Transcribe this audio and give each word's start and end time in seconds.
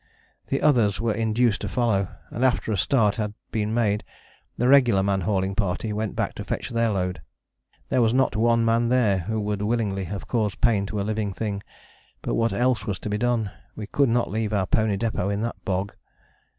The 0.47 0.63
others 0.63 0.99
were 0.99 1.13
induced 1.13 1.61
to 1.61 1.69
follow, 1.69 2.07
and 2.31 2.43
after 2.43 2.71
a 2.71 2.75
start 2.75 3.17
had 3.17 3.35
been 3.51 3.71
made 3.71 4.03
the 4.57 4.67
regular 4.67 5.03
man 5.03 5.21
hauling 5.21 5.53
party 5.53 5.93
went 5.93 6.15
back 6.15 6.33
to 6.33 6.43
fetch 6.43 6.71
their 6.71 6.89
load. 6.89 7.21
There 7.89 8.01
was 8.01 8.11
not 8.11 8.35
one 8.35 8.65
man 8.65 8.89
there 8.89 9.19
who 9.19 9.39
would 9.39 9.61
willingly 9.61 10.05
have 10.05 10.25
caused 10.25 10.59
pain 10.59 10.87
to 10.87 10.99
a 10.99 11.03
living 11.05 11.33
thing. 11.33 11.61
But 12.23 12.33
what 12.33 12.51
else 12.51 12.87
was 12.87 12.97
to 12.97 13.09
be 13.11 13.19
done 13.19 13.51
we 13.75 13.85
could 13.85 14.09
not 14.09 14.31
leave 14.31 14.53
our 14.53 14.65
pony 14.65 14.97
depôt 14.97 15.31
in 15.31 15.41
that 15.41 15.63
bog. 15.65 15.93